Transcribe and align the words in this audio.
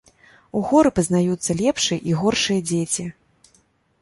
У 0.59 0.61
горы 0.71 0.91
пазнаюцца 0.99 1.57
лепшыя 1.61 1.99
й 2.09 2.13
горшыя 2.23 2.59
дзеці. 2.71 3.09